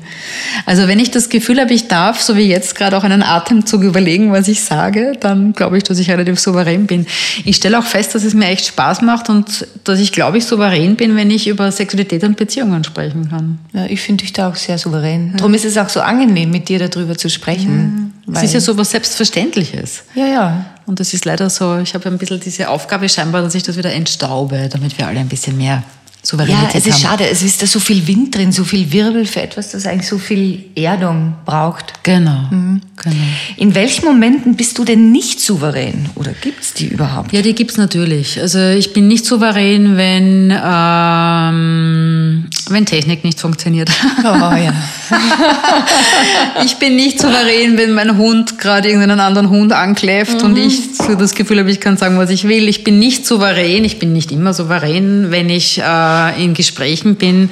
Also 0.64 0.88
wenn 0.88 0.98
ich 0.98 1.10
das 1.10 1.28
Gefühl 1.28 1.60
habe, 1.60 1.74
ich 1.74 1.88
darf, 1.88 2.22
so 2.22 2.36
wie 2.36 2.48
jetzt 2.48 2.74
gerade 2.74 2.96
auch 2.96 3.04
einen 3.04 3.22
Atemzug 3.22 3.82
überlegen, 3.82 4.32
was 4.32 4.48
ich 4.48 4.62
sage, 4.62 5.12
dann 5.20 5.52
glaube 5.52 5.76
ich, 5.76 5.84
dass 5.84 5.98
ich 5.98 6.10
relativ 6.10 6.40
souverän 6.40 6.86
bin. 6.86 7.06
Ich 7.44 7.56
stelle 7.56 7.78
auch 7.78 7.84
fest, 7.84 8.14
dass 8.14 8.24
es 8.24 8.32
mir 8.32 8.46
echt 8.46 8.64
Spaß 8.64 9.02
macht 9.02 9.28
und 9.28 9.66
dass 9.84 10.00
ich, 10.00 10.10
glaube 10.10 10.38
ich, 10.38 10.46
souverän 10.46 10.96
bin, 10.96 11.16
wenn 11.16 11.30
ich 11.30 11.48
über 11.48 11.70
Sexualität 11.70 12.24
und 12.24 12.38
Beziehungen 12.38 12.82
sprechen 12.82 13.28
kann. 13.28 13.58
Ja, 13.74 13.84
ich 13.84 14.00
finde 14.00 14.22
dich 14.22 14.32
da 14.32 14.48
auch 14.48 14.56
sehr 14.56 14.78
souverän. 14.78 15.34
Darum 15.36 15.52
ist 15.52 15.66
es 15.66 15.76
auch 15.76 15.90
so 15.90 16.00
angenehm, 16.00 16.50
mit 16.50 16.66
dir 16.66 16.78
darüber 16.78 17.14
zu 17.14 17.28
sprechen. 17.28 18.14
Es 18.32 18.42
ist 18.44 18.54
ja 18.54 18.60
so 18.60 18.78
was 18.78 18.90
Selbstverständliches. 18.90 20.04
ja, 20.14 20.26
ja. 20.26 20.66
Und 20.84 20.98
das 20.98 21.14
ist 21.14 21.24
leider 21.24 21.48
so, 21.48 21.78
ich 21.78 21.94
habe 21.94 22.08
ein 22.08 22.18
bisschen 22.18 22.40
diese 22.40 22.68
Aufgabe 22.68 23.08
scheinbar, 23.08 23.42
dass 23.42 23.54
ich 23.54 23.62
das 23.62 23.76
wieder 23.76 23.92
entstaube, 23.92 24.68
damit 24.68 24.98
wir 24.98 25.06
alle 25.06 25.20
ein 25.20 25.28
bisschen 25.28 25.56
mehr 25.56 25.84
Ja, 26.24 26.28
Souveränität 26.28 26.74
es 26.76 26.86
ist 26.86 26.92
haben. 26.94 27.00
schade. 27.18 27.28
Es 27.28 27.42
ist 27.42 27.62
da 27.62 27.66
so 27.66 27.80
viel 27.80 28.06
Wind 28.06 28.34
drin, 28.36 28.52
so 28.52 28.62
viel 28.64 28.92
Wirbel 28.92 29.26
für 29.26 29.42
etwas, 29.42 29.70
das 29.72 29.86
eigentlich 29.86 30.06
so 30.08 30.18
viel 30.18 30.64
Erdung 30.76 31.34
braucht. 31.44 31.94
Genau, 32.04 32.46
Mhm. 32.50 32.80
genau. 33.02 33.16
In 33.56 33.74
welchen 33.74 34.04
Momenten 34.04 34.54
bist 34.54 34.78
du 34.78 34.84
denn 34.84 35.10
nicht 35.10 35.40
souverän? 35.40 36.08
Oder 36.14 36.32
gibt's 36.40 36.74
die 36.74 36.86
überhaupt? 36.86 37.32
Ja, 37.32 37.42
die 37.42 37.54
gibt's 37.56 37.76
natürlich. 37.76 38.40
Also 38.40 38.60
ich 38.70 38.92
bin 38.92 39.08
nicht 39.08 39.24
souverän, 39.26 39.96
wenn, 39.96 40.52
ähm, 40.64 42.46
wenn 42.70 42.86
Technik 42.86 43.24
nicht 43.24 43.40
funktioniert. 43.40 43.90
Oh, 44.20 44.24
ja. 44.24 44.72
ich 46.64 46.76
bin 46.76 46.96
nicht 46.96 47.20
souverän, 47.20 47.76
wenn 47.76 47.92
mein 47.92 48.16
Hund 48.16 48.58
gerade 48.58 48.88
irgendeinen 48.88 49.20
anderen 49.20 49.50
Hund 49.50 49.72
ankläfft 49.72 50.42
und 50.42 50.56
ich 50.56 50.94
so 50.94 51.14
das 51.14 51.34
Gefühl 51.34 51.58
habe, 51.58 51.70
ich 51.70 51.80
kann 51.80 51.96
sagen, 51.96 52.18
was 52.18 52.30
ich 52.30 52.46
will. 52.46 52.68
Ich 52.68 52.84
bin 52.84 52.98
nicht 52.98 53.26
souverän, 53.26 53.84
ich 53.84 53.98
bin 53.98 54.12
nicht 54.12 54.32
immer 54.32 54.54
souverän, 54.54 55.30
wenn 55.30 55.50
ich 55.50 55.78
äh, 55.78 56.44
in 56.44 56.54
Gesprächen 56.54 57.16
bin, 57.16 57.50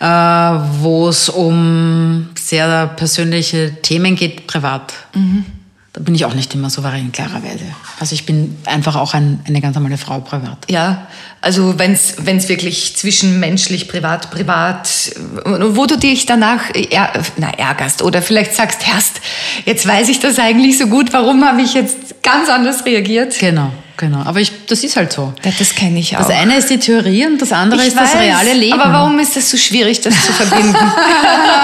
äh, 0.00 0.06
wo 0.06 1.08
es 1.08 1.28
um 1.28 2.28
sehr 2.34 2.88
persönliche 2.88 3.76
Themen 3.82 4.16
geht, 4.16 4.46
privat. 4.46 4.92
Da 5.92 6.00
bin 6.00 6.14
ich 6.14 6.24
auch 6.24 6.34
nicht 6.34 6.54
immer 6.54 6.70
souverän, 6.70 7.10
klarerweise. 7.10 7.64
Also 7.98 8.14
ich 8.14 8.24
bin 8.24 8.56
einfach 8.64 8.94
auch 8.94 9.12
ein, 9.12 9.40
eine 9.48 9.60
ganz 9.60 9.74
normale 9.74 9.98
Frau 9.98 10.20
privat. 10.20 10.58
Ja, 10.68 11.08
also 11.40 11.78
wenn 11.78 11.94
es 11.94 12.48
wirklich 12.48 12.96
zwischenmenschlich, 12.96 13.88
privat, 13.88 14.30
privat, 14.30 14.88
wo 15.44 15.86
du 15.86 15.96
dich 15.96 16.26
danach 16.26 16.72
är 16.74 17.10
na, 17.38 17.50
ärgerst 17.50 18.02
oder 18.02 18.22
vielleicht 18.22 18.54
sagst, 18.54 18.86
Herrst, 18.86 19.20
jetzt 19.64 19.84
weiß 19.84 20.10
ich 20.10 20.20
das 20.20 20.38
eigentlich 20.38 20.78
so 20.78 20.86
gut, 20.86 21.12
warum 21.12 21.44
habe 21.44 21.62
ich 21.62 21.74
jetzt 21.74 22.22
ganz 22.22 22.48
anders 22.48 22.84
reagiert? 22.84 23.36
Genau, 23.40 23.72
genau. 23.96 24.22
Aber 24.22 24.38
ich, 24.38 24.52
das 24.66 24.84
ist 24.84 24.96
halt 24.96 25.12
so. 25.12 25.32
Ja, 25.42 25.50
das 25.58 25.74
kenne 25.74 25.98
ich 25.98 26.16
auch. 26.16 26.20
Das 26.20 26.30
eine 26.30 26.56
ist 26.56 26.70
die 26.70 26.78
Theorie 26.78 27.26
und 27.26 27.42
das 27.42 27.50
andere 27.50 27.80
ich 27.80 27.88
ist 27.88 27.96
das 27.96 28.14
weiß, 28.14 28.20
reale 28.20 28.52
Leben. 28.52 28.78
Aber 28.78 28.92
warum 28.92 29.18
ist 29.18 29.34
das 29.34 29.50
so 29.50 29.56
schwierig, 29.56 30.02
das 30.02 30.14
zu 30.24 30.32
verbinden? 30.32 30.76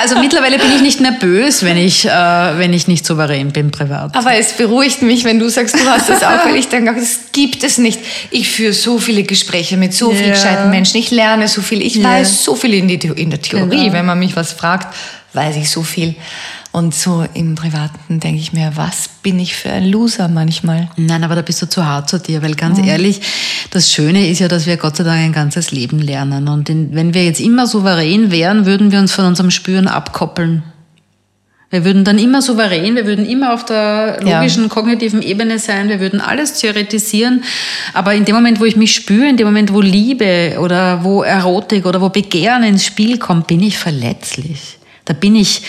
Also 0.00 0.18
mittlerweile 0.18 0.58
bin 0.58 0.70
ich 0.74 0.82
nicht 0.82 1.00
nervös, 1.00 1.62
wenn 1.64 1.76
ich, 1.76 2.04
äh, 2.04 2.10
wenn 2.10 2.72
ich 2.72 2.86
nicht 2.88 3.04
souverän 3.06 3.52
bin 3.52 3.70
privat. 3.70 4.14
Aber 4.16 4.34
es 4.34 4.52
beruhigt 4.52 5.02
mich, 5.02 5.24
wenn 5.24 5.38
du 5.38 5.48
sagst, 5.48 5.74
du 5.74 5.84
hast 5.86 6.08
das 6.08 6.22
auch, 6.22 6.44
weil 6.44 6.56
ich 6.56 6.68
denke, 6.68 6.94
das 6.94 7.20
gibt 7.32 7.64
es 7.64 7.78
nicht. 7.78 7.98
Ich 8.30 8.48
führe 8.50 8.72
so 8.72 8.98
viele 8.98 9.22
Gespräche 9.22 9.76
mit 9.76 9.94
so 9.94 10.10
vielen 10.12 10.28
Ja. 10.28 10.34
gescheiten 10.34 10.70
Menschen. 10.70 10.98
Ich 10.98 11.10
lerne 11.10 11.48
so 11.48 11.62
viel. 11.62 11.82
Ich 11.82 11.96
Ja. 11.96 12.04
weiß 12.10 12.44
so 12.44 12.54
viel 12.56 12.74
in, 12.74 12.88
die, 12.88 12.94
in 12.94 13.30
der 13.30 13.40
Theorie. 13.40 13.84
Genau. 13.84 13.92
Wenn 13.92 14.06
man 14.06 14.18
mich 14.18 14.36
was 14.36 14.52
fragt, 14.52 14.94
weiß 15.32 15.56
ich 15.56 15.70
so 15.70 15.82
viel. 15.82 16.14
Und 16.76 16.94
so 16.94 17.24
im 17.32 17.54
Privaten 17.54 18.20
denke 18.20 18.38
ich 18.38 18.52
mir, 18.52 18.72
was 18.74 19.08
bin 19.22 19.38
ich 19.38 19.56
für 19.56 19.70
ein 19.70 19.86
Loser 19.90 20.28
manchmal? 20.28 20.90
Nein, 20.98 21.24
aber 21.24 21.34
da 21.34 21.40
bist 21.40 21.62
du 21.62 21.66
zu 21.66 21.86
hart 21.86 22.10
zu 22.10 22.18
dir, 22.18 22.42
weil 22.42 22.54
ganz 22.54 22.78
ehrlich, 22.78 23.22
das 23.70 23.90
Schöne 23.90 24.28
ist 24.28 24.40
ja, 24.40 24.48
dass 24.48 24.66
wir 24.66 24.76
Gott 24.76 24.94
sei 24.98 25.04
Dank 25.04 25.18
ein 25.24 25.32
ganzes 25.32 25.70
Leben 25.70 26.00
lernen. 26.00 26.48
Und 26.48 26.68
wenn 26.68 27.14
wir 27.14 27.24
jetzt 27.24 27.40
immer 27.40 27.66
souverän 27.66 28.30
wären, 28.30 28.66
würden 28.66 28.92
wir 28.92 28.98
uns 28.98 29.14
von 29.14 29.24
unserem 29.24 29.50
Spüren 29.50 29.88
abkoppeln. 29.88 30.64
Wir 31.70 31.86
würden 31.86 32.04
dann 32.04 32.18
immer 32.18 32.42
souverän, 32.42 32.94
wir 32.94 33.06
würden 33.06 33.24
immer 33.24 33.54
auf 33.54 33.64
der 33.64 34.18
Ja. 34.22 34.38
logischen, 34.40 34.68
kognitiven 34.68 35.22
Ebene 35.22 35.58
sein, 35.58 35.88
wir 35.88 35.98
würden 35.98 36.20
alles 36.20 36.60
theoretisieren. 36.60 37.42
Aber 37.94 38.12
in 38.12 38.26
dem 38.26 38.34
Moment, 38.34 38.60
wo 38.60 38.66
ich 38.66 38.76
mich 38.76 38.94
spüre, 38.94 39.30
in 39.30 39.38
dem 39.38 39.46
Moment, 39.46 39.72
wo 39.72 39.80
Liebe 39.80 40.58
oder 40.60 41.02
wo 41.02 41.22
Erotik 41.22 41.86
oder 41.86 42.02
wo 42.02 42.10
Begehren 42.10 42.64
ins 42.64 42.84
Spiel 42.84 43.16
kommt, 43.16 43.46
bin 43.46 43.62
ich 43.62 43.78
verletzlich. 43.78 44.76
Da 45.06 45.14
bin 45.14 45.36
ich 45.36 45.62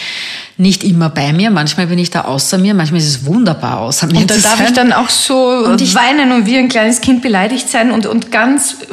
nicht 0.57 0.83
immer 0.83 1.09
bei 1.09 1.31
mir, 1.31 1.51
manchmal 1.51 1.85
bin 1.85 1.99
ich 1.99 2.09
da 2.09 2.21
außer 2.21 2.57
mir, 2.57 2.73
manchmal 2.73 2.99
ist 2.99 3.07
es 3.07 3.25
wunderbar 3.25 3.79
außer 3.79 4.07
mir. 4.07 4.17
Und 4.21 4.31
da 4.31 4.35
darf 4.35 4.57
sein. 4.57 4.67
ich 4.67 4.73
dann 4.73 4.91
auch 4.91 5.09
so 5.09 5.37
Und 5.37 5.79
ich- 5.79 5.93
weinen 5.93 6.31
und 6.31 6.47
wie 6.47 6.57
ein 6.57 6.67
kleines 6.67 7.01
Kind 7.01 7.21
beleidigt 7.21 7.69
sein 7.69 7.91
und, 7.91 8.05
und 8.07 8.31
ganz... 8.31 8.77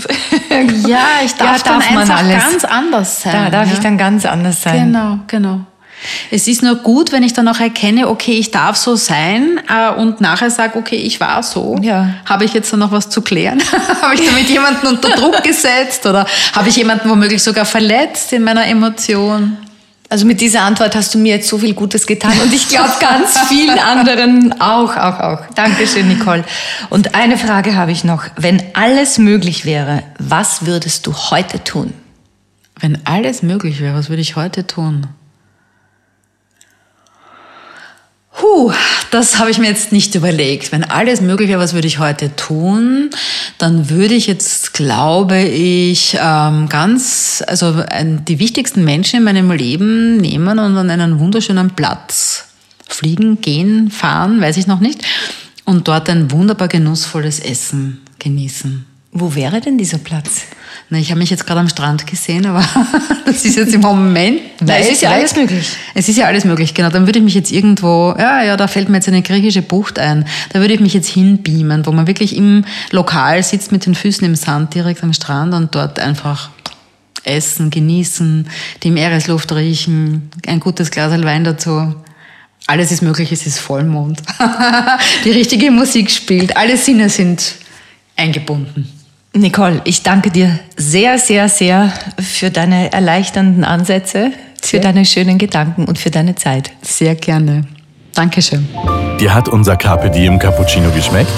Ja, 0.86 1.00
ich 1.24 1.34
darf 1.34 1.62
dann 1.62 1.78
man 1.78 1.98
einfach 1.98 2.28
ganz 2.28 2.64
anders 2.64 3.22
sein. 3.22 3.32
Da 3.32 3.50
darf 3.50 3.68
ja. 3.68 3.74
ich 3.74 3.80
dann 3.80 3.98
ganz 3.98 4.24
anders 4.24 4.62
sein. 4.62 4.92
Genau, 4.92 5.18
genau. 5.26 5.60
Es 6.30 6.46
ist 6.46 6.62
nur 6.62 6.76
gut, 6.76 7.12
wenn 7.12 7.22
ich 7.22 7.32
dann 7.32 7.48
auch 7.48 7.60
erkenne, 7.60 8.08
okay, 8.08 8.32
ich 8.32 8.50
darf 8.50 8.76
so 8.76 8.94
sein 8.94 9.60
äh, 9.68 9.90
und 9.94 10.20
nachher 10.20 10.50
sage, 10.50 10.78
okay, 10.78 10.96
ich 10.96 11.18
war 11.20 11.42
so. 11.42 11.76
Ja. 11.80 12.14
Habe 12.26 12.44
ich 12.44 12.52
jetzt 12.52 12.72
dann 12.72 12.80
noch 12.80 12.92
was 12.92 13.08
zu 13.08 13.22
klären? 13.22 13.60
habe 14.02 14.14
ich 14.14 14.24
damit 14.24 14.48
jemanden 14.48 14.86
unter 14.86 15.10
Druck 15.10 15.42
gesetzt 15.42 16.06
oder 16.06 16.26
habe 16.52 16.68
ich 16.68 16.76
jemanden 16.76 17.08
womöglich 17.08 17.42
sogar 17.42 17.64
verletzt 17.64 18.32
in 18.32 18.44
meiner 18.44 18.66
Emotion? 18.66 19.56
Also 20.14 20.26
mit 20.26 20.40
dieser 20.40 20.62
Antwort 20.62 20.94
hast 20.94 21.12
du 21.12 21.18
mir 21.18 21.34
jetzt 21.34 21.48
so 21.48 21.58
viel 21.58 21.74
Gutes 21.74 22.06
getan 22.06 22.38
und 22.40 22.52
ich 22.52 22.68
glaube 22.68 22.92
ganz 23.00 23.36
vielen 23.48 23.80
anderen 23.80 24.54
auch, 24.60 24.96
auch, 24.96 25.18
auch. 25.18 25.40
Dankeschön, 25.56 26.06
Nicole. 26.06 26.44
Und 26.88 27.16
eine 27.16 27.36
Frage 27.36 27.74
habe 27.74 27.90
ich 27.90 28.04
noch. 28.04 28.22
Wenn 28.36 28.62
alles 28.74 29.18
möglich 29.18 29.64
wäre, 29.64 30.04
was 30.20 30.66
würdest 30.66 31.08
du 31.08 31.12
heute 31.12 31.64
tun? 31.64 31.92
Wenn 32.78 33.04
alles 33.04 33.42
möglich 33.42 33.80
wäre, 33.80 33.96
was 33.96 34.08
würde 34.08 34.22
ich 34.22 34.36
heute 34.36 34.68
tun? 34.68 35.08
Das 39.10 39.38
habe 39.38 39.50
ich 39.50 39.58
mir 39.58 39.68
jetzt 39.68 39.92
nicht 39.92 40.14
überlegt. 40.14 40.72
Wenn 40.72 40.84
alles 40.84 41.20
möglich 41.20 41.48
wäre, 41.48 41.60
was 41.60 41.74
würde 41.74 41.86
ich 41.86 41.98
heute 41.98 42.34
tun? 42.36 43.10
Dann 43.58 43.90
würde 43.90 44.14
ich 44.14 44.26
jetzt, 44.26 44.74
glaube 44.74 45.42
ich, 45.42 46.18
ähm, 46.20 46.68
ganz, 46.68 47.42
also 47.46 47.82
die 48.28 48.38
wichtigsten 48.38 48.84
Menschen 48.84 49.18
in 49.18 49.24
meinem 49.24 49.50
Leben 49.50 50.16
nehmen 50.16 50.58
und 50.58 50.76
an 50.76 50.90
einen 50.90 51.18
wunderschönen 51.18 51.70
Platz 51.70 52.46
fliegen, 52.88 53.40
gehen, 53.40 53.90
fahren, 53.90 54.40
weiß 54.40 54.56
ich 54.56 54.66
noch 54.66 54.80
nicht, 54.80 55.02
und 55.64 55.88
dort 55.88 56.08
ein 56.08 56.30
wunderbar 56.30 56.68
genussvolles 56.68 57.40
Essen 57.40 58.00
genießen. 58.18 58.93
Wo 59.16 59.36
wäre 59.36 59.60
denn 59.60 59.78
dieser 59.78 59.98
Platz? 59.98 60.42
Na, 60.90 60.98
ich 60.98 61.10
habe 61.10 61.20
mich 61.20 61.30
jetzt 61.30 61.46
gerade 61.46 61.60
am 61.60 61.68
Strand 61.68 62.04
gesehen, 62.04 62.46
aber 62.46 62.64
das 63.24 63.44
ist 63.44 63.56
jetzt 63.56 63.72
im 63.72 63.80
Moment. 63.80 64.40
Da 64.60 64.74
ist 64.74 65.02
ja 65.02 65.12
alles 65.12 65.36
möglich. 65.36 65.68
Es 65.94 66.08
ist 66.08 66.18
ja 66.18 66.26
alles 66.26 66.44
möglich, 66.44 66.74
genau. 66.74 66.90
Dann 66.90 67.06
würde 67.06 67.20
ich 67.20 67.24
mich 67.24 67.34
jetzt 67.34 67.52
irgendwo, 67.52 68.12
ja, 68.18 68.42
ja, 68.42 68.56
da 68.56 68.66
fällt 68.66 68.88
mir 68.88 68.96
jetzt 68.96 69.06
eine 69.06 69.22
griechische 69.22 69.62
Bucht 69.62 70.00
ein. 70.00 70.26
Da 70.52 70.58
würde 70.58 70.74
ich 70.74 70.80
mich 70.80 70.94
jetzt 70.94 71.08
hinbeamen, 71.08 71.86
wo 71.86 71.92
man 71.92 72.08
wirklich 72.08 72.34
im 72.34 72.64
Lokal 72.90 73.40
sitzt 73.44 73.70
mit 73.70 73.86
den 73.86 73.94
Füßen 73.94 74.26
im 74.26 74.34
Sand 74.34 74.74
direkt 74.74 75.04
am 75.04 75.12
Strand 75.12 75.54
und 75.54 75.76
dort 75.76 76.00
einfach 76.00 76.50
essen, 77.22 77.70
genießen, 77.70 78.48
die 78.82 78.90
Meeresluft 78.90 79.52
riechen, 79.52 80.28
ein 80.44 80.58
gutes 80.58 80.90
Glas 80.90 81.12
Wein 81.22 81.44
dazu. 81.44 81.94
Alles 82.66 82.90
ist 82.90 83.02
möglich, 83.02 83.30
es 83.30 83.46
ist 83.46 83.60
Vollmond. 83.60 84.20
die 85.24 85.30
richtige 85.30 85.70
Musik 85.70 86.10
spielt, 86.10 86.56
alle 86.56 86.76
Sinne 86.76 87.08
sind 87.10 87.54
eingebunden. 88.16 88.93
Nicole, 89.34 89.80
ich 89.84 90.02
danke 90.04 90.30
dir 90.30 90.58
sehr, 90.76 91.18
sehr, 91.18 91.48
sehr 91.48 91.92
für 92.20 92.50
deine 92.50 92.92
erleichternden 92.92 93.64
Ansätze, 93.64 94.30
für 94.62 94.78
deine 94.78 95.04
schönen 95.04 95.38
Gedanken 95.38 95.86
und 95.86 95.98
für 95.98 96.10
deine 96.10 96.36
Zeit. 96.36 96.70
Sehr 96.82 97.16
gerne. 97.16 97.64
Dankeschön. 98.14 98.68
Dir 99.18 99.34
hat 99.34 99.48
unser 99.48 99.76
Carpe 99.76 100.08
Diem 100.08 100.38
Cappuccino 100.38 100.88
geschmeckt? 100.90 101.32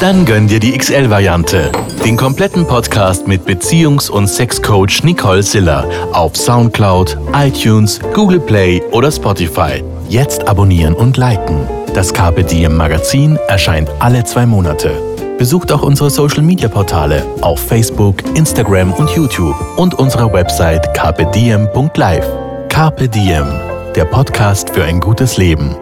Dann 0.00 0.26
gönn 0.26 0.46
dir 0.46 0.60
die 0.60 0.76
XL-Variante. 0.76 1.72
Den 2.04 2.16
kompletten 2.16 2.66
Podcast 2.66 3.26
mit 3.26 3.46
Beziehungs- 3.46 4.10
und 4.10 4.28
Sexcoach 4.28 5.02
Nicole 5.02 5.42
Siller 5.42 5.88
auf 6.12 6.36
Soundcloud, 6.36 7.16
iTunes, 7.34 7.98
Google 8.14 8.40
Play 8.40 8.82
oder 8.92 9.10
Spotify. 9.10 9.82
Jetzt 10.08 10.46
abonnieren 10.46 10.94
und 10.94 11.16
liken. 11.16 11.66
Das 11.94 12.12
Carpe 12.12 12.44
Diem 12.44 12.76
Magazin 12.76 13.38
erscheint 13.48 13.88
alle 13.98 14.22
zwei 14.24 14.44
Monate. 14.44 15.07
Besucht 15.38 15.70
auch 15.72 15.82
unsere 15.82 16.10
Social 16.10 16.42
Media 16.42 16.68
Portale 16.68 17.24
auf 17.40 17.60
Facebook, 17.60 18.16
Instagram 18.34 18.92
und 18.92 19.08
YouTube 19.10 19.56
und 19.78 19.94
unsere 19.94 20.32
Website 20.32 20.92
carpediem.live. 20.94 22.26
Carpe 22.68 23.08
Diem, 23.08 23.46
der 23.94 24.04
Podcast 24.04 24.70
für 24.70 24.84
ein 24.84 25.00
gutes 25.00 25.36
Leben. 25.36 25.76